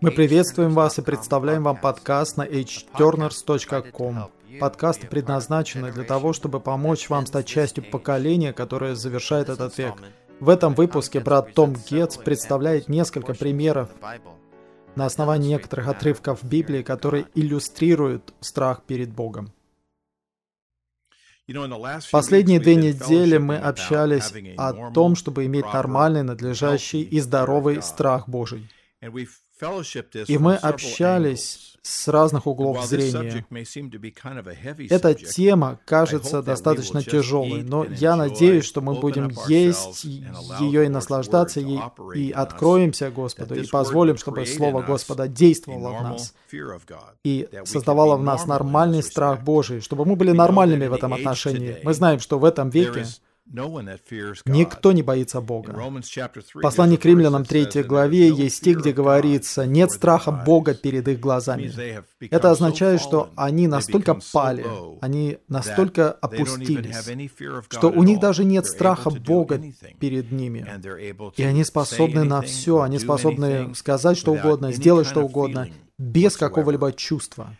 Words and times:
Мы 0.00 0.10
приветствуем 0.10 0.74
вас 0.74 0.98
и 0.98 1.02
представляем 1.02 1.62
вам 1.64 1.76
подкаст 1.76 2.36
на 2.36 2.46
hturners.com. 2.46 4.30
Подкасты 4.60 5.06
предназначены 5.06 5.92
для 5.92 6.04
того, 6.04 6.32
чтобы 6.32 6.60
помочь 6.60 7.08
вам 7.08 7.26
стать 7.26 7.46
частью 7.46 7.84
поколения, 7.84 8.52
которое 8.52 8.94
завершает 8.94 9.48
этот 9.48 9.76
век. 9.78 9.94
В 10.40 10.48
этом 10.48 10.74
выпуске 10.74 11.20
брат 11.20 11.54
Том 11.54 11.74
Гетц 11.74 12.16
представляет 12.16 12.88
несколько 12.88 13.34
примеров 13.34 13.88
на 14.96 15.06
основании 15.06 15.48
некоторых 15.48 15.88
отрывков 15.88 16.44
Библии, 16.44 16.82
которые 16.82 17.26
иллюстрируют 17.34 18.34
страх 18.40 18.82
перед 18.84 19.10
Богом. 19.10 19.52
Последние 22.12 22.60
две 22.60 22.76
недели 22.76 23.38
мы 23.38 23.56
общались 23.56 24.32
о 24.58 24.90
том, 24.92 25.16
чтобы 25.16 25.46
иметь 25.46 25.64
нормальный, 25.72 26.22
надлежащий 26.22 27.02
и 27.02 27.20
здоровый 27.20 27.80
страх 27.82 28.28
Божий. 28.28 28.68
И 29.00 30.38
мы 30.38 30.54
общались 30.54 31.76
с 31.82 32.08
разных 32.08 32.46
углов 32.46 32.84
зрения. 32.84 33.44
Эта 34.90 35.14
тема 35.14 35.80
кажется 35.84 36.42
достаточно 36.42 37.02
тяжелой, 37.02 37.62
но 37.62 37.84
я 37.84 38.16
надеюсь, 38.16 38.64
что 38.64 38.80
мы 38.80 38.94
будем 39.00 39.30
есть 39.48 40.04
ее 40.04 40.86
и 40.86 40.88
наслаждаться 40.88 41.60
ей, 41.60 41.80
и 42.14 42.30
откроемся 42.30 43.10
Господу, 43.10 43.54
и 43.54 43.66
позволим, 43.66 44.16
чтобы 44.16 44.46
Слово 44.46 44.82
Господа 44.82 45.28
действовало 45.28 45.98
в 45.98 46.02
нас, 46.02 46.34
и 47.24 47.48
создавало 47.64 48.16
в 48.16 48.22
нас 48.22 48.46
нормальный 48.46 49.02
страх 49.02 49.42
Божий, 49.42 49.80
чтобы 49.80 50.04
мы 50.04 50.16
были 50.16 50.32
нормальными 50.32 50.86
в 50.86 50.92
этом 50.92 51.14
отношении. 51.14 51.78
Мы 51.82 51.94
знаем, 51.94 52.20
что 52.20 52.38
в 52.38 52.44
этом 52.44 52.70
веке 52.70 53.06
Никто 54.44 54.92
не 54.92 55.02
боится 55.02 55.40
Бога. 55.40 55.72
В 55.72 56.60
послании 56.60 56.96
к 56.96 57.04
римлянам 57.04 57.44
3 57.44 57.82
главе 57.82 58.28
есть 58.28 58.56
стих, 58.56 58.80
где 58.80 58.92
говорится, 58.92 59.66
«Нет 59.66 59.90
страха 59.90 60.32
Бога 60.32 60.74
перед 60.74 61.08
их 61.08 61.20
глазами». 61.20 61.72
Это 62.30 62.50
означает, 62.50 63.00
что 63.00 63.30
они 63.36 63.66
настолько 63.66 64.18
пали, 64.32 64.66
они 65.00 65.38
настолько 65.48 66.12
опустились, 66.12 66.96
что 67.70 67.90
у 67.90 68.02
них 68.02 68.20
даже 68.20 68.44
нет 68.44 68.66
страха 68.66 69.10
Бога 69.10 69.60
перед 69.98 70.30
ними. 70.32 70.66
И 71.36 71.42
они 71.42 71.64
способны 71.64 72.24
на 72.24 72.42
все, 72.42 72.80
они 72.80 72.98
способны 72.98 73.74
сказать 73.74 74.18
что 74.18 74.32
угодно, 74.32 74.72
сделать 74.72 75.06
что 75.06 75.22
угодно, 75.22 75.68
без 75.98 76.36
какого-либо 76.36 76.92
чувства. 76.92 77.56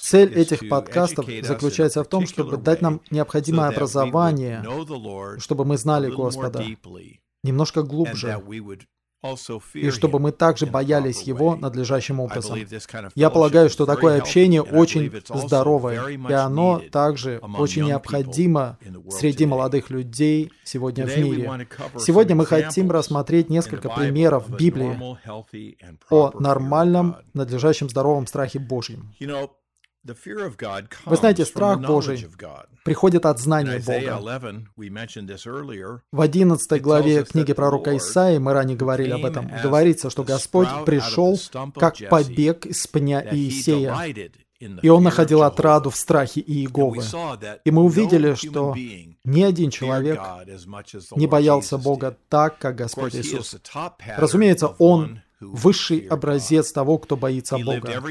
Цель 0.00 0.34
этих 0.34 0.68
подкастов 0.68 1.26
заключается 1.42 2.02
в 2.02 2.08
том, 2.08 2.26
чтобы 2.26 2.56
дать 2.56 2.82
нам 2.82 3.00
необходимое 3.10 3.68
образование, 3.68 4.64
чтобы 5.38 5.64
мы 5.64 5.76
знали 5.76 6.10
Господа 6.10 6.64
немножко 7.42 7.82
глубже, 7.82 8.42
и 9.74 9.90
чтобы 9.90 10.18
мы 10.18 10.32
также 10.32 10.66
боялись 10.66 11.22
его 11.22 11.56
надлежащим 11.56 12.20
образом. 12.20 12.58
Я 13.14 13.30
полагаю, 13.30 13.70
что 13.70 13.86
такое 13.86 14.18
общение 14.18 14.62
очень 14.62 15.12
здоровое, 15.28 16.08
и 16.08 16.32
оно 16.32 16.82
также 16.90 17.38
очень 17.58 17.84
необходимо 17.84 18.78
среди 19.10 19.46
молодых 19.46 19.90
людей 19.90 20.52
сегодня 20.64 21.06
в 21.06 21.16
мире. 21.16 21.68
Сегодня 21.98 22.34
мы 22.34 22.46
хотим 22.46 22.90
рассмотреть 22.90 23.50
несколько 23.50 23.88
примеров 23.88 24.48
в 24.48 24.56
Библии 24.56 24.98
о 26.10 26.30
нормальном, 26.38 27.16
надлежащем 27.34 27.88
здоровом 27.88 28.26
страхе 28.26 28.58
Божьем. 28.58 29.12
Вы 31.04 31.16
знаете, 31.16 31.44
страх 31.44 31.80
Божий 31.80 32.26
приходит 32.84 33.26
от 33.26 33.38
знания 33.38 33.82
Бога. 33.84 34.20
В 36.12 36.20
11 36.20 36.82
главе 36.82 37.24
книги 37.24 37.52
пророка 37.52 37.96
Исаии, 37.96 38.38
мы 38.38 38.52
ранее 38.52 38.76
говорили 38.76 39.12
об 39.12 39.24
этом, 39.24 39.50
говорится, 39.62 40.10
что 40.10 40.24
Господь 40.24 40.68
пришел 40.84 41.38
как 41.74 41.96
побег 42.08 42.66
из 42.66 42.86
пня 42.86 43.26
Иисея, 43.34 43.96
и 44.58 44.88
он 44.88 45.02
находил 45.02 45.42
отраду 45.42 45.90
в 45.90 45.96
страхе 45.96 46.40
Иеговы. 46.40 47.02
И 47.64 47.70
мы 47.70 47.82
увидели, 47.82 48.34
что 48.34 48.74
ни 49.24 49.42
один 49.42 49.70
человек 49.70 50.20
не 51.16 51.26
боялся 51.26 51.78
Бога 51.78 52.16
так, 52.28 52.58
как 52.58 52.76
Господь 52.76 53.14
Иисус. 53.14 53.56
Разумеется, 54.16 54.68
Он 54.78 55.20
высший 55.40 56.00
образец 56.06 56.72
того, 56.72 56.98
кто 56.98 57.16
боится 57.16 57.58
Бога. 57.58 58.02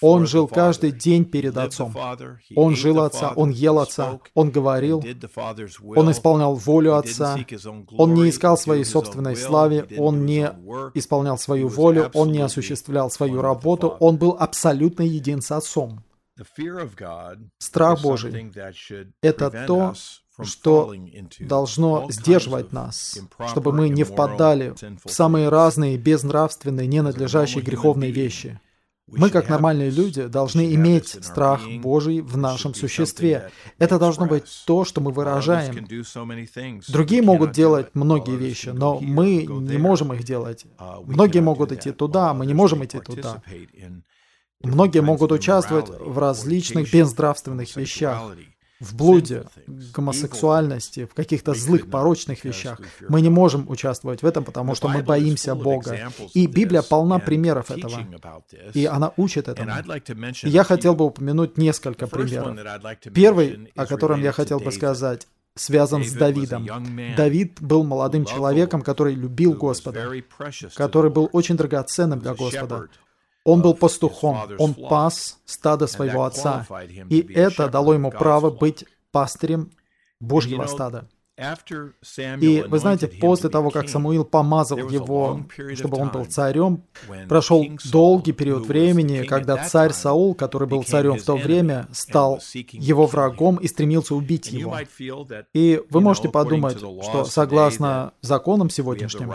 Он 0.00 0.26
жил 0.26 0.48
каждый 0.48 0.92
день 0.92 1.24
перед 1.24 1.56
Отцом. 1.56 1.94
Он 2.56 2.74
жил 2.76 3.00
Отца, 3.00 3.32
он 3.34 3.50
ел 3.50 3.78
Отца, 3.78 4.20
он 4.34 4.50
говорил, 4.50 5.04
он 5.84 6.10
исполнял 6.10 6.54
волю 6.54 6.96
Отца, 6.96 7.36
он 7.96 8.14
не 8.14 8.30
искал 8.30 8.56
своей 8.56 8.84
собственной 8.84 9.36
славы, 9.36 9.86
он 9.96 10.26
не 10.26 10.50
исполнял 10.94 11.38
свою 11.38 11.68
волю, 11.68 12.10
он 12.14 12.32
не 12.32 12.40
осуществлял 12.40 13.10
свою 13.10 13.40
работу, 13.42 13.88
он 14.00 14.16
был 14.16 14.36
абсолютно 14.38 15.02
един 15.02 15.40
с 15.40 15.50
Отцом. 15.52 16.02
Страх 17.58 18.02
Божий— 18.02 18.52
это 19.22 19.66
то, 19.66 19.94
что 20.42 20.94
должно 21.40 22.06
сдерживать 22.10 22.72
нас, 22.72 23.18
чтобы 23.48 23.72
мы 23.72 23.88
не 23.88 24.04
впадали 24.04 24.74
в 25.04 25.10
самые 25.10 25.48
разные 25.48 25.96
безнравственные, 25.96 26.86
ненадлежащие 26.86 27.62
греховные 27.62 28.10
вещи. 28.10 28.60
Мы, 29.06 29.28
как 29.28 29.50
нормальные 29.50 29.90
люди, 29.90 30.26
должны 30.26 30.74
иметь 30.74 31.08
страх 31.08 31.60
Божий 31.80 32.22
в 32.22 32.38
нашем 32.38 32.74
существе. 32.74 33.50
Это 33.78 33.98
должно 33.98 34.26
быть 34.26 34.44
то, 34.66 34.84
что 34.84 35.00
мы 35.02 35.12
выражаем. 35.12 35.86
Другие 36.88 37.22
могут 37.22 37.52
делать 37.52 37.88
многие 37.94 38.36
вещи, 38.36 38.70
но 38.70 38.98
мы 39.00 39.44
не 39.44 39.78
можем 39.78 40.12
их 40.14 40.24
делать. 40.24 40.64
Многие 41.04 41.40
могут 41.40 41.72
идти 41.72 41.92
туда, 41.92 42.32
мы 42.34 42.46
не 42.46 42.54
можем 42.54 42.84
идти 42.84 42.98
туда. 42.98 43.42
Многие 44.62 45.00
могут 45.00 45.30
участвовать 45.30 45.90
в 45.90 46.18
различных 46.18 46.90
безнравственных 46.90 47.76
вещах 47.76 48.34
в 48.80 48.96
блуде, 48.96 49.44
гомосексуальности, 49.66 51.06
в 51.06 51.14
каких-то 51.14 51.54
злых, 51.54 51.90
порочных 51.90 52.44
вещах. 52.44 52.80
Мы 53.08 53.20
не 53.20 53.30
можем 53.30 53.68
участвовать 53.68 54.22
в 54.22 54.26
этом, 54.26 54.44
потому 54.44 54.74
что 54.74 54.88
мы 54.88 55.02
боимся 55.02 55.54
Бога. 55.54 56.10
И 56.34 56.46
Библия 56.46 56.82
полна 56.82 57.18
примеров 57.18 57.70
этого. 57.70 58.06
И 58.74 58.84
она 58.86 59.12
учит 59.16 59.48
этому. 59.48 59.70
И 60.42 60.48
я 60.48 60.64
хотел 60.64 60.94
бы 60.94 61.06
упомянуть 61.06 61.58
несколько 61.58 62.06
примеров. 62.06 62.58
Первый, 63.14 63.72
о 63.76 63.86
котором 63.86 64.20
я 64.20 64.32
хотел 64.32 64.60
бы 64.60 64.72
сказать, 64.72 65.26
связан 65.56 66.04
с 66.04 66.12
Давидом. 66.12 66.66
Давид 67.16 67.58
был 67.60 67.84
молодым 67.84 68.24
человеком, 68.24 68.82
который 68.82 69.14
любил 69.14 69.52
Господа, 69.54 70.10
который 70.74 71.10
был 71.10 71.28
очень 71.32 71.56
драгоценным 71.56 72.20
для 72.20 72.34
Господа. 72.34 72.88
Он 73.44 73.60
был 73.60 73.74
пастухом, 73.74 74.38
он 74.58 74.74
пас 74.74 75.38
стадо 75.44 75.86
своего 75.86 76.24
отца, 76.24 76.66
и 77.10 77.20
это 77.34 77.68
дало 77.68 77.94
ему 77.94 78.10
право 78.10 78.50
быть 78.50 78.86
пастырем 79.12 79.70
Божьего 80.18 80.66
стада. 80.66 81.08
И 81.36 82.64
вы 82.68 82.78
знаете, 82.78 83.08
после 83.08 83.50
того, 83.50 83.70
как 83.70 83.88
Самуил 83.88 84.24
помазал 84.24 84.78
его, 84.78 85.40
чтобы 85.74 85.98
он 85.98 86.10
был 86.10 86.26
царем, 86.26 86.84
прошел 87.28 87.66
долгий 87.90 88.32
период 88.32 88.66
времени, 88.66 89.24
когда 89.24 89.56
царь 89.66 89.92
Саул, 89.92 90.36
который 90.36 90.68
был 90.68 90.84
царем 90.84 91.18
в 91.18 91.24
то 91.24 91.36
время, 91.36 91.88
стал 91.90 92.40
его 92.72 93.06
врагом 93.06 93.56
и 93.56 93.66
стремился 93.66 94.14
убить 94.14 94.52
его. 94.52 94.76
И 95.52 95.82
вы 95.90 96.00
можете 96.00 96.28
подумать, 96.28 96.78
что 96.78 97.24
согласно 97.24 98.12
законам 98.20 98.70
сегодняшним, 98.70 99.32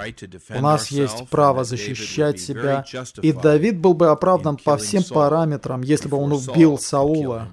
у 0.57 0.61
нас 0.61 0.87
есть 0.91 1.27
право 1.29 1.65
защищать 1.65 2.39
себя, 2.39 2.85
и 3.21 3.33
Давид 3.33 3.77
был 3.77 3.93
бы 3.93 4.07
оправдан 4.07 4.55
по 4.55 4.77
всем 4.77 5.03
параметрам, 5.03 5.81
если 5.81 6.07
бы 6.07 6.15
он 6.15 6.31
убил 6.31 6.77
Саула 6.77 7.49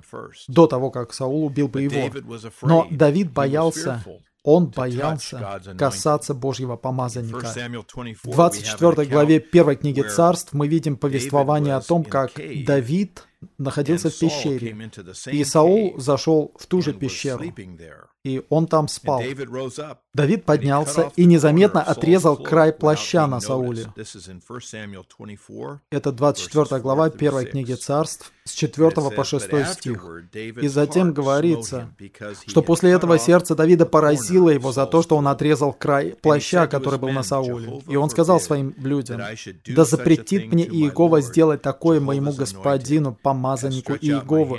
до 0.47 0.69
того, 0.69 0.93
как 0.93 1.13
Саул 1.13 1.47
убил 1.47 1.67
бы 1.67 1.83
его. 1.83 2.15
Но 2.63 2.87
Давид 2.91 3.33
боялся 3.33 4.05
он 4.47 4.67
боялся 4.69 5.61
касаться 5.77 6.33
Божьего 6.33 6.77
помазанника. 6.77 7.53
В 8.23 8.31
24 8.31 9.07
главе 9.09 9.41
первой 9.41 9.75
книги 9.77 10.03
царств 10.03 10.53
мы 10.53 10.69
видим 10.69 10.97
повествование 10.97 11.75
о 11.75 11.81
том, 11.81 12.05
как 12.05 12.33
Давид 12.65 13.25
находился 13.59 14.09
в 14.09 14.19
пещере, 14.19 14.91
и 15.27 15.45
Саул 15.45 15.99
зашел 15.99 16.53
в 16.59 16.67
ту 16.67 16.81
же 16.81 16.93
пещеру. 16.93 17.45
и 18.25 18.43
он 18.49 18.67
там 18.67 18.89
спал. 18.89 19.23
Давид 20.15 20.45
поднялся 20.45 21.13
и 21.17 21.25
незаметно 21.25 21.83
отрезал 21.83 22.37
край 22.37 22.73
плаща 22.73 23.27
на 23.27 23.41
Сауле. 23.41 23.87
Это 25.91 26.13
24 26.13 26.81
глава 26.81 27.05
1 27.07 27.47
книги 27.47 27.73
царств, 27.75 28.33
с 28.47 28.53
4 28.53 28.91
по 28.91 29.25
6 29.25 29.67
стих. 29.67 30.07
И 30.35 30.69
затем 30.69 31.13
говорится, 31.13 31.91
что 32.47 32.63
после 32.63 32.91
этого 32.91 33.19
сердце 33.19 33.55
Давида 33.55 33.87
поразило 33.87 34.49
его 34.49 34.73
за 34.73 34.87
то, 34.87 35.03
что 35.03 35.17
он 35.17 35.29
отрезал 35.29 35.73
край 35.73 36.15
плаща, 36.23 36.67
который 36.67 36.99
был 36.99 37.11
на 37.11 37.23
Сауле. 37.23 37.83
И 37.89 37.97
он 37.97 38.09
сказал 38.11 38.41
своим 38.41 38.75
людям, 38.79 39.21
«Да 39.67 39.85
запретит 39.85 40.53
мне 40.53 40.65
Иегова 40.65 41.21
сделать 41.21 41.63
такое 41.63 42.01
моему 42.01 42.33
господину, 42.33 43.17
помазаннику 43.21 43.93
Иегова, 43.93 44.59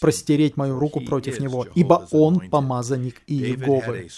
простереть 0.00 0.56
мою 0.56 0.78
руку 0.78 1.00
против 1.00 1.40
него, 1.40 1.66
ибо 1.74 2.06
он 2.10 2.40
помазанник 2.50 2.92
помазанник 2.92 3.22
Иеговы. 3.26 4.08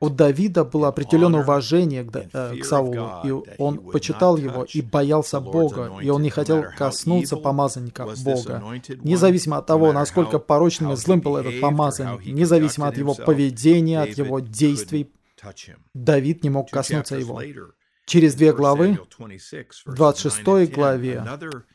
у 0.00 0.10
Давида 0.10 0.64
было 0.64 0.88
определенное 0.88 1.40
уважение 1.40 2.04
к, 2.04 2.28
э, 2.32 2.56
к 2.56 2.64
Саулу, 2.64 3.10
и 3.24 3.30
он 3.58 3.78
почитал 3.78 4.36
его 4.36 4.64
и 4.64 4.82
боялся 4.82 5.40
Бога, 5.40 5.92
и 6.02 6.08
он 6.10 6.22
не 6.22 6.30
хотел 6.30 6.64
коснуться 6.76 7.36
помазанника 7.36 7.85
Бога. 8.24 8.62
Независимо 9.02 9.58
от 9.58 9.66
того, 9.66 9.92
насколько 9.92 10.38
порочным 10.38 10.92
и 10.92 10.96
злым 10.96 11.20
был 11.20 11.36
этот 11.36 11.60
помазанник, 11.60 12.26
независимо 12.26 12.88
от 12.88 12.96
его 12.96 13.14
поведения, 13.14 14.00
от 14.00 14.10
его 14.10 14.40
действий, 14.40 15.10
Давид 15.94 16.42
не 16.42 16.50
мог 16.50 16.70
коснуться 16.70 17.16
его. 17.16 17.42
Через 18.06 18.36
две 18.36 18.52
главы, 18.52 19.00
в 19.18 19.94
26 19.94 20.72
главе 20.72 21.26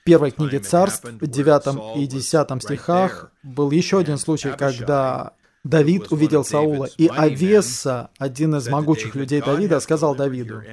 первой 0.06 0.32
книги 0.32 0.58
Царств, 0.58 1.04
в 1.04 1.28
9 1.28 1.98
и 1.98 2.08
10 2.08 2.64
стихах, 2.64 3.32
был 3.44 3.72
еще 3.72 4.00
один 4.00 4.18
случай, 4.18 4.52
когда 4.58 5.34
Давид 5.64 6.12
увидел 6.12 6.44
Саула, 6.44 6.90
и 6.98 7.08
Авеса, 7.08 8.10
один 8.18 8.56
из 8.56 8.68
могучих 8.68 9.14
людей 9.14 9.42
Давида, 9.42 9.80
сказал 9.80 10.16
Давиду, 10.16 10.64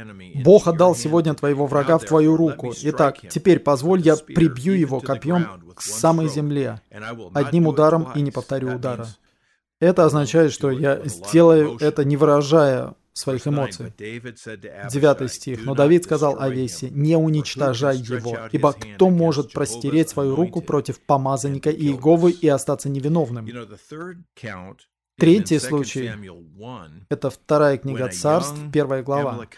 «Бог 0.43 0.67
отдал 0.67 0.97
сегодня 0.97 1.35
твоего 1.35 1.67
врага 1.67 1.99
в 1.99 2.05
твою 2.05 2.37
руку. 2.37 2.73
Итак, 2.83 3.19
теперь 3.29 3.59
позволь, 3.59 4.01
я 4.01 4.17
прибью 4.17 4.79
его 4.79 5.01
копьем 5.01 5.47
к 5.75 5.83
самой 5.83 6.29
земле, 6.29 6.81
одним 7.35 7.67
ударом 7.67 8.09
и 8.15 8.23
не 8.23 8.31
повторю 8.31 8.77
удара». 8.77 9.07
Это 9.81 10.05
означает, 10.07 10.53
что 10.53 10.71
я 10.71 11.01
сделаю 11.05 11.77
это, 11.81 12.05
не 12.05 12.17
выражая 12.17 12.95
своих 13.19 13.47
эмоций. 13.47 13.93
Девятый 13.99 15.29
стих. 15.29 15.65
«Но 15.65 15.75
Давид 15.75 16.05
сказал 16.05 16.41
Авесе, 16.41 16.91
не 16.91 17.17
уничтожай 17.17 17.97
его, 17.97 18.39
ибо 18.53 18.73
кто 18.73 19.11
может 19.11 19.53
простереть 19.53 20.11
свою 20.11 20.35
руку 20.35 20.61
против 20.61 21.01
помазанника 21.01 21.71
Иеговы 21.71 22.31
и 22.31 22.49
остаться 22.49 22.89
невиновным?» 22.89 23.47
Третий 25.19 25.59
случай— 25.59 26.11
это 27.09 27.31
вторая 27.31 27.77
книга 27.77 28.09
царств, 28.09 28.57
первая 28.73 29.03
глава 29.03 29.49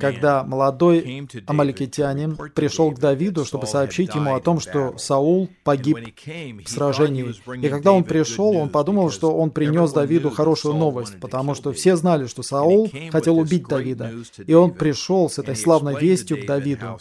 когда 0.00 0.42
молодой 0.42 1.28
амаликитянин 1.46 2.36
пришел 2.54 2.90
к 2.90 2.98
Давиду, 2.98 3.44
чтобы 3.44 3.66
сообщить 3.66 4.14
ему 4.14 4.34
о 4.34 4.40
том, 4.40 4.60
что 4.60 4.98
Саул 4.98 5.48
погиб 5.64 5.98
в 6.26 6.68
сражении. 6.68 7.34
И 7.64 7.68
когда 7.68 7.92
он 7.92 8.04
пришел, 8.04 8.56
он 8.56 8.68
подумал, 8.68 9.10
что 9.10 9.34
он 9.34 9.50
принес 9.50 9.92
Давиду 9.92 10.30
хорошую 10.30 10.74
новость, 10.74 11.18
потому 11.20 11.54
что 11.54 11.72
все 11.72 11.96
знали, 11.96 12.26
что 12.26 12.42
Саул 12.42 12.90
хотел 13.10 13.38
убить 13.38 13.68
Давида. 13.68 14.12
И 14.46 14.54
он 14.54 14.72
пришел 14.72 15.30
с 15.30 15.38
этой 15.38 15.56
славной 15.56 15.98
вестью 16.00 16.42
к 16.42 16.46
Давиду. 16.46 16.98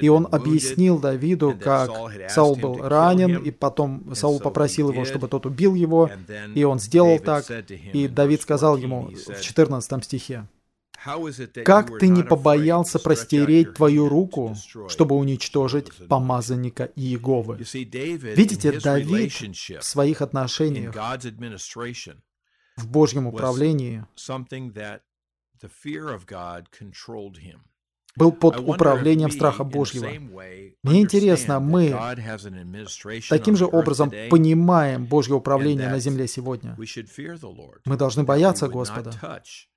И 0.00 0.08
он 0.08 0.26
объяснил 0.30 0.98
Давиду, 0.98 1.54
как 1.62 1.90
Саул 2.28 2.56
был 2.56 2.78
ранен, 2.78 3.36
и 3.36 3.50
потом 3.50 4.14
Саул 4.14 4.40
попросил 4.40 4.90
его, 4.90 5.04
чтобы 5.04 5.28
тот 5.28 5.46
убил 5.46 5.74
его, 5.74 6.10
и 6.54 6.64
он 6.64 6.78
сделал 6.80 7.18
так. 7.18 7.44
И 7.92 8.08
Давид 8.08 8.42
сказал 8.42 8.76
ему 8.76 9.10
в 9.28 9.40
14 9.40 10.04
стихе, 10.04 10.46
как 11.64 11.98
ты 11.98 12.08
не 12.08 12.22
побоялся 12.22 12.98
простереть 12.98 13.74
твою 13.74 14.08
руку, 14.08 14.56
чтобы 14.88 15.16
уничтожить 15.16 15.90
помазанника 16.08 16.90
Иеговы? 16.96 17.56
Видите, 17.56 18.80
Давид 18.80 19.32
в 19.32 19.84
своих 19.84 20.22
отношениях, 20.22 20.94
в 22.76 22.88
Божьем 22.88 23.26
управлении, 23.26 24.06
был 28.16 28.32
под 28.32 28.58
управлением 28.60 29.30
страха 29.30 29.64
Божьего. 29.64 30.08
Мне 30.82 31.02
интересно, 31.02 31.60
мы 31.60 31.96
таким 33.28 33.56
же 33.56 33.66
образом 33.66 34.12
понимаем 34.30 35.06
Божье 35.06 35.36
управление 35.36 35.88
на 35.88 36.00
земле 36.00 36.26
сегодня. 36.26 36.76
Мы 37.84 37.96
должны 37.96 38.24
бояться 38.24 38.68
Господа, 38.68 39.12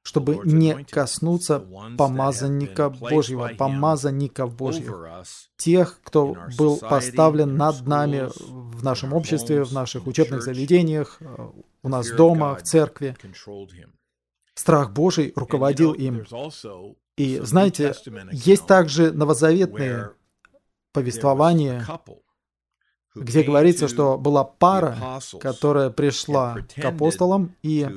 чтобы 0.01 0.41
не 0.43 0.83
коснуться 0.85 1.63
помазанника 1.97 2.89
Божьего, 2.89 3.51
помазанников 3.55 4.55
Божьих, 4.55 4.91
тех, 5.57 5.99
кто 6.03 6.35
был 6.57 6.77
поставлен 6.77 7.55
над 7.55 7.85
нами 7.85 8.29
в 8.49 8.83
нашем 8.83 9.13
обществе, 9.13 9.63
в 9.63 9.73
наших 9.73 10.07
учебных 10.07 10.41
заведениях, 10.41 11.19
у 11.83 11.89
нас 11.89 12.09
дома, 12.09 12.55
в 12.55 12.63
церкви. 12.63 13.15
Страх 14.55 14.91
Божий 14.91 15.33
руководил 15.35 15.93
им. 15.93 16.25
И 17.17 17.39
знаете, 17.39 17.93
есть 18.31 18.67
также 18.67 19.11
новозаветные 19.11 20.11
повествования, 20.91 21.85
где 23.15 23.43
говорится, 23.43 23.87
что 23.87 24.17
была 24.17 24.43
пара, 24.43 24.97
которая 25.39 25.89
пришла 25.89 26.57
к 26.75 26.85
апостолам, 26.85 27.55
и 27.63 27.87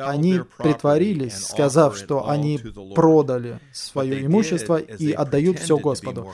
они 0.00 0.40
притворились, 0.58 1.46
сказав, 1.46 1.96
что 1.96 2.28
они 2.28 2.60
продали 2.94 3.60
свое 3.72 4.24
имущество 4.24 4.76
и 4.76 5.12
отдают 5.12 5.58
все 5.58 5.76
Господу. 5.76 6.32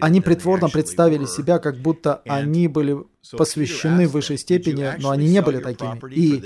Они 0.00 0.20
притворно 0.20 0.68
представили 0.68 1.24
себя, 1.24 1.58
как 1.58 1.76
будто 1.78 2.22
они 2.26 2.68
были 2.68 2.98
посвящены 3.32 4.06
в 4.06 4.12
высшей 4.12 4.36
степени, 4.36 5.00
но 5.00 5.10
они 5.10 5.28
не 5.28 5.40
были 5.40 5.58
такими. 5.58 5.98
И 6.12 6.42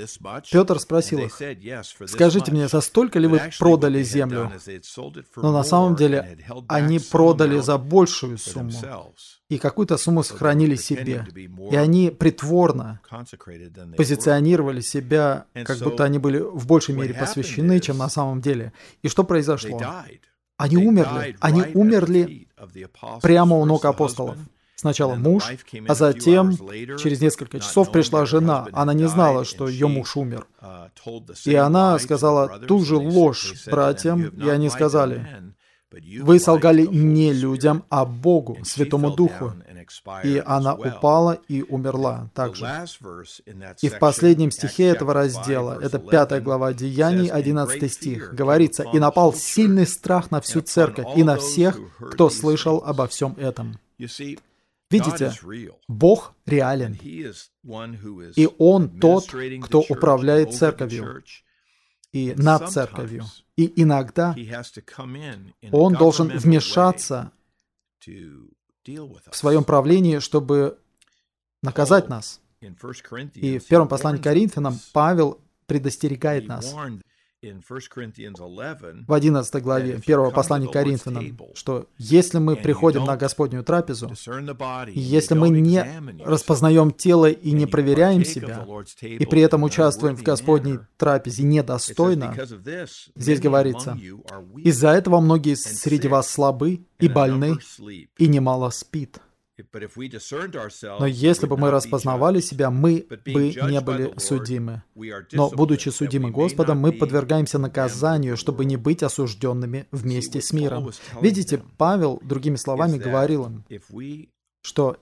Петр 0.50 0.78
спросил 0.78 1.18
их, 1.18 1.40
«Скажите 2.06 2.52
мне, 2.52 2.68
за 2.68 2.80
столько 2.80 3.18
ли 3.18 3.26
вы 3.26 3.40
продали 3.58 4.02
землю?» 4.02 4.52
Но 5.36 5.52
на 5.52 5.64
самом 5.64 5.96
деле 5.96 6.38
они 6.68 7.00
продали 7.00 7.58
за 7.58 7.78
большую 7.78 8.38
сумму 8.38 8.72
и 9.48 9.58
какую-то 9.58 9.96
сумму 9.96 10.22
сохранили 10.22 10.76
себе. 10.76 11.26
И 11.70 11.76
они 11.76 12.10
притворно 12.10 13.00
позиционировали 13.96 14.80
себя, 14.80 15.46
как 15.64 15.78
будто 15.78 16.04
они 16.04 16.18
были 16.18 16.38
в 16.38 16.66
большей 16.66 16.94
мере 16.94 17.14
посвящены, 17.14 17.80
чем 17.80 17.98
на 17.98 18.08
самом 18.08 18.40
деле. 18.40 18.72
И 19.02 19.08
что 19.08 19.24
произошло? 19.24 19.80
Они 20.56 20.76
умерли. 20.76 21.36
Они 21.40 21.62
умерли 21.74 22.48
прямо 23.22 23.56
у 23.56 23.64
ног 23.64 23.84
апостолов. 23.84 24.36
Сначала 24.80 25.16
муж, 25.16 25.42
а 25.88 25.94
затем, 25.96 26.56
через 26.98 27.20
несколько 27.20 27.58
часов, 27.58 27.90
пришла 27.90 28.26
жена. 28.26 28.68
Она 28.72 28.92
не 28.94 29.08
знала, 29.08 29.44
что 29.44 29.66
ее 29.66 29.88
муж 29.88 30.16
умер. 30.16 30.46
И 31.46 31.54
она 31.54 31.98
сказала 31.98 32.60
ту 32.60 32.84
же 32.84 32.96
ложь 32.96 33.54
братьям, 33.66 34.28
и 34.28 34.48
они 34.48 34.68
сказали, 34.68 35.54
«Вы 35.90 36.38
солгали 36.38 36.86
не 36.86 37.32
людям, 37.32 37.84
а 37.88 38.04
Богу, 38.04 38.58
Святому 38.64 39.10
Духу». 39.10 39.54
И 40.22 40.42
она 40.44 40.74
упала 40.74 41.38
и 41.48 41.62
умерла 41.62 42.30
также. 42.34 42.66
И 43.80 43.88
в 43.88 43.98
последнем 43.98 44.50
стихе 44.50 44.88
этого 44.88 45.14
раздела, 45.14 45.78
это 45.80 45.98
пятая 45.98 46.40
глава 46.40 46.74
Деяний, 46.74 47.28
11 47.28 47.90
стих, 47.90 48.34
говорится, 48.34 48.84
«И 48.92 48.98
напал 48.98 49.32
сильный 49.32 49.86
страх 49.86 50.30
на 50.30 50.40
всю 50.42 50.60
церковь 50.60 51.06
и 51.16 51.22
на 51.22 51.36
всех, 51.36 51.78
кто 51.98 52.28
слышал 52.28 52.82
обо 52.84 53.06
всем 53.06 53.34
этом». 53.38 53.78
Видите, 54.90 55.32
Бог 55.86 56.34
реален, 56.46 56.98
и 58.36 58.48
Он 58.58 58.88
тот, 59.00 59.34
кто 59.62 59.80
управляет 59.80 60.54
церковью 60.54 61.22
и 62.12 62.34
над 62.36 62.70
церковью. 62.70 63.24
И 63.56 63.72
иногда 63.82 64.34
Он 65.72 65.94
должен 65.94 66.28
вмешаться 66.28 67.32
в 68.06 69.36
своем 69.36 69.64
правлении, 69.64 70.18
чтобы 70.18 70.78
наказать 71.62 72.08
нас. 72.08 72.40
И 72.60 73.58
в 73.58 73.66
первом 73.66 73.88
послании 73.88 74.20
к 74.20 74.24
Коринфянам 74.24 74.78
Павел 74.92 75.40
предостерегает 75.66 76.46
нас 76.46 76.74
в 77.40 79.12
11 79.12 79.62
главе 79.62 79.94
1 80.04 80.30
послания 80.32 80.66
к 80.66 80.72
Коринфянам, 80.72 81.38
что 81.54 81.86
если 81.96 82.38
мы 82.38 82.56
приходим 82.56 83.04
на 83.04 83.16
Господнюю 83.16 83.62
трапезу, 83.62 84.12
и 84.88 84.98
если 84.98 85.34
мы 85.34 85.48
не 85.50 85.84
распознаем 86.24 86.90
тело 86.90 87.30
и 87.30 87.52
не 87.52 87.66
проверяем 87.66 88.24
себя, 88.24 88.66
и 89.02 89.24
при 89.24 89.42
этом 89.42 89.62
участвуем 89.62 90.16
в 90.16 90.22
Господней 90.22 90.80
трапезе 90.96 91.44
недостойно, 91.44 92.34
здесь 93.14 93.40
говорится, 93.40 93.96
из-за 94.56 94.88
этого 94.88 95.20
многие 95.20 95.54
среди 95.54 96.08
вас 96.08 96.28
слабы 96.28 96.80
и 96.98 97.08
больны, 97.08 97.58
и 98.16 98.26
немало 98.26 98.70
спит. 98.70 99.20
Но 100.98 101.06
если 101.06 101.46
бы 101.46 101.56
мы 101.56 101.70
распознавали 101.70 102.40
себя, 102.40 102.70
мы 102.70 103.06
бы 103.08 103.54
не 103.54 103.80
были 103.80 104.12
судимы. 104.18 104.82
Но, 105.32 105.50
будучи 105.50 105.88
судимы 105.88 106.30
Господом, 106.30 106.78
мы 106.78 106.92
подвергаемся 106.92 107.58
наказанию, 107.58 108.36
чтобы 108.36 108.64
не 108.64 108.76
быть 108.76 109.02
осужденными 109.02 109.86
вместе 109.90 110.40
с 110.40 110.52
миром. 110.52 110.90
Видите, 111.20 111.62
Павел, 111.76 112.20
другими 112.22 112.56
словами, 112.56 112.98
говорил 112.98 113.46
им, 113.46 113.64
что 114.62 114.96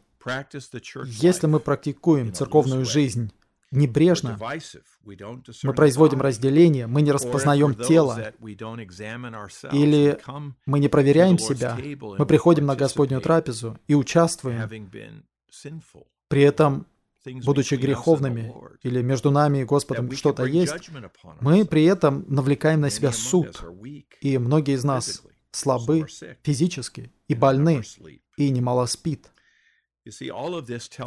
если 1.05 1.47
мы 1.47 1.61
практикуем 1.61 2.33
церковную 2.33 2.85
жизнь 2.85 3.33
небрежно, 3.71 4.39
мы 5.63 5.75
производим 5.75 6.21
разделение, 6.21 6.87
мы 6.87 7.03
не 7.03 7.13
распознаем 7.13 7.75
тело, 7.75 8.33
или 9.73 10.19
мы 10.67 10.79
не 10.79 10.89
проверяем 10.89 11.39
себя, 11.39 11.77
мы 12.01 12.27
приходим 12.27 12.67
на 12.67 12.77
Господнюю 12.77 13.21
трапезу 13.21 13.79
и 13.87 13.95
участвуем, 13.95 14.91
при 16.29 16.43
этом 16.43 16.87
будучи 17.45 17.75
греховными, 17.75 18.55
или 18.83 19.03
между 19.03 19.31
нами 19.31 19.59
и 19.59 19.65
Господом 19.65 20.11
что-то 20.13 20.45
есть, 20.45 20.91
мы 21.41 21.65
при 21.65 21.85
этом 21.85 22.25
навлекаем 22.29 22.81
на 22.81 22.91
себя 22.91 23.13
суд. 23.13 23.65
И 24.21 24.39
многие 24.39 24.75
из 24.75 24.85
нас 24.85 25.23
слабы 25.51 26.07
физически 26.43 27.13
и 27.29 27.35
больны, 27.35 27.83
и 28.37 28.51
немало 28.51 28.87
спит. 28.87 29.31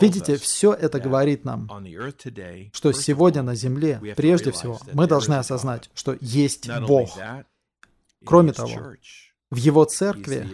Видите, 0.01 0.35
все 0.37 0.73
это 0.73 0.99
говорит 0.99 1.45
нам, 1.45 1.69
что 2.73 2.91
сегодня 2.91 3.41
на 3.41 3.55
Земле, 3.55 4.01
прежде 4.15 4.51
всего, 4.51 4.79
мы 4.93 5.07
должны 5.07 5.35
осознать, 5.35 5.89
что 5.93 6.17
есть 6.19 6.69
Бог. 6.87 7.17
Кроме 8.25 8.51
того, 8.51 8.95
в 9.51 9.55
его 9.55 9.85
церкви 9.85 10.47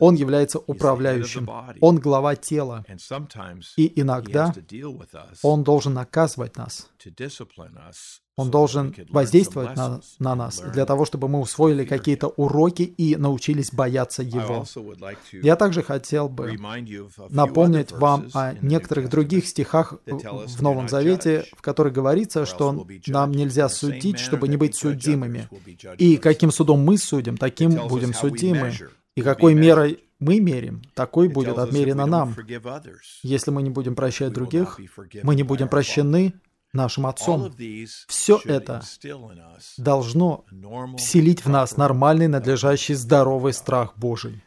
он 0.00 0.14
является 0.16 0.58
управляющим, 0.58 1.48
он 1.80 1.98
глава 1.98 2.34
тела, 2.34 2.84
и 3.76 4.00
иногда 4.00 4.54
он 5.42 5.62
должен 5.62 5.94
наказывать 5.94 6.56
нас, 6.56 6.90
он 8.36 8.50
должен 8.50 8.94
воздействовать 9.08 9.76
на, 9.76 10.00
на 10.18 10.34
нас 10.34 10.62
для 10.72 10.84
того, 10.84 11.06
чтобы 11.06 11.26
мы 11.26 11.40
усвоили 11.40 11.84
какие-то 11.84 12.28
уроки 12.28 12.82
и 12.82 13.16
научились 13.16 13.72
бояться 13.72 14.22
Его. 14.22 14.64
Я 15.32 15.56
также 15.56 15.82
хотел 15.82 16.28
бы 16.28 16.56
напомнить 17.30 17.92
вам 17.92 18.28
о 18.34 18.52
некоторых 18.60 19.08
других 19.08 19.46
стихах 19.46 19.94
в 20.04 20.62
Новом 20.62 20.88
Завете, 20.88 21.46
в 21.56 21.62
которых 21.62 21.94
говорится, 21.94 22.44
что 22.44 22.86
нам 23.06 23.32
нельзя 23.32 23.70
судить, 23.70 24.18
чтобы 24.18 24.48
не 24.48 24.58
быть 24.58 24.76
судимыми. 24.76 25.48
И 25.96 26.18
каким 26.18 26.50
судом 26.50 26.80
мы 26.80 26.98
судим, 26.98 27.38
таким 27.38 27.88
будем 27.88 28.12
судимы. 28.12 28.72
И 29.14 29.22
какой 29.22 29.54
мерой 29.54 30.00
мы 30.18 30.40
мерим, 30.40 30.82
такой 30.94 31.28
будет 31.28 31.58
отмерено 31.58 32.04
нам. 32.06 32.34
Если 33.22 33.50
мы 33.50 33.62
не 33.62 33.70
будем 33.70 33.94
прощать 33.94 34.32
других, 34.32 34.78
мы 35.22 35.34
не 35.34 35.42
будем 35.42 35.68
прощены, 35.68 36.34
нашим 36.76 37.06
Отцом. 37.06 37.52
Все 38.06 38.40
это 38.44 38.82
должно 39.76 40.44
вселить 40.96 41.44
в 41.44 41.48
нас 41.48 41.76
нормальный, 41.76 42.28
надлежащий, 42.28 42.94
здоровый 42.94 43.52
страх 43.52 43.96
Божий. 43.96 44.42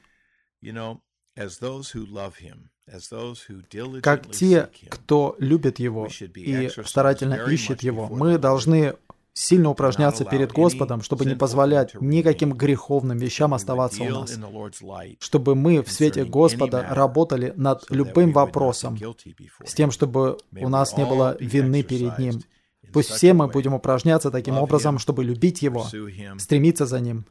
Как 4.01 4.31
те, 4.31 4.69
кто 4.89 5.35
любит 5.39 5.79
Его 5.79 6.07
и 6.35 6.69
старательно 6.85 7.35
ищет 7.49 7.83
Его, 7.83 8.07
мы 8.07 8.37
должны 8.37 8.95
сильно 9.39 9.69
упражняться 9.69 10.25
перед 10.25 10.51
Господом, 10.51 11.01
чтобы 11.01 11.25
не 11.25 11.35
позволять 11.35 11.93
никаким 12.01 12.53
греховным 12.53 13.17
вещам 13.17 13.53
оставаться 13.53 14.03
у 14.03 14.09
нас, 14.09 14.37
чтобы 15.19 15.55
мы 15.55 15.81
в 15.81 15.91
свете 15.91 16.25
Господа 16.25 16.85
работали 16.89 17.53
над 17.55 17.85
любым 17.89 18.33
вопросом, 18.33 18.97
с 19.65 19.73
тем, 19.73 19.91
чтобы 19.91 20.37
у 20.59 20.67
нас 20.67 20.97
не 20.97 21.05
было 21.05 21.37
вины 21.39 21.83
перед 21.83 22.19
Ним, 22.19 22.41
Пусть 22.91 23.09
все 23.09 23.33
мы 23.33 23.47
будем 23.47 23.73
упражняться 23.73 24.31
таким 24.31 24.57
образом, 24.57 24.99
чтобы 24.99 25.23
любить 25.23 25.61
Его, 25.61 25.87
стремиться 26.37 26.85
за 26.85 26.99
Ним, 26.99 27.25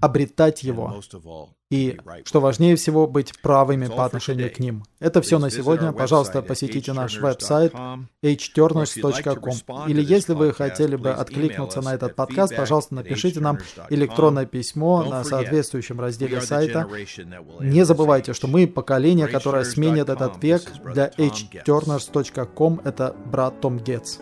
обретать 0.00 0.62
Его 0.62 1.00
и, 1.70 1.98
что 2.24 2.40
важнее 2.40 2.76
всего, 2.76 3.06
быть 3.06 3.38
правыми 3.42 3.88
по 3.88 4.04
отношению 4.04 4.50
к 4.52 4.58
Ним. 4.58 4.84
Это 5.00 5.20
все 5.20 5.38
на 5.38 5.50
сегодня. 5.50 5.92
Пожалуйста, 5.92 6.40
посетите 6.40 6.92
наш 6.92 7.18
веб-сайт 7.18 7.74
hturners.com. 8.22 9.88
Или 9.88 10.02
если 10.02 10.32
вы 10.32 10.52
хотели 10.54 10.96
бы 10.96 11.10
откликнуться 11.10 11.82
на 11.82 11.94
этот 11.94 12.14
подкаст, 12.14 12.56
пожалуйста, 12.56 12.94
напишите 12.94 13.40
нам 13.40 13.58
электронное 13.90 14.46
письмо 14.46 15.04
на 15.04 15.24
соответствующем 15.24 16.00
разделе 16.00 16.40
сайта. 16.40 16.88
Не 17.60 17.84
забывайте, 17.84 18.32
что 18.32 18.46
мы 18.48 18.66
поколение, 18.66 19.28
которое 19.28 19.64
сменит 19.64 20.08
этот 20.08 20.42
век. 20.42 20.62
Для 20.94 21.08
hturners.com 21.08 22.80
это 22.84 23.14
брат 23.26 23.60
Том 23.60 23.78
Гетц. 23.78 24.18